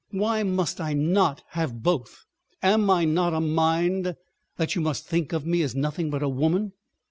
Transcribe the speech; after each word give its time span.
Why 0.09 0.41
must 0.41 0.81
I 0.81 0.93
not 0.93 1.43
have 1.49 1.83
both? 1.83 2.25
Am 2.63 2.89
I 2.89 3.05
not 3.05 3.35
a 3.35 3.39
mind 3.39 4.15
that 4.57 4.73
you 4.73 4.81
must 4.81 5.05
think 5.05 5.31
of 5.31 5.45
me 5.45 5.61
as 5.61 5.75
nothing 5.75 6.09
but 6.09 6.23
a 6.23 6.27
woman? 6.27 6.73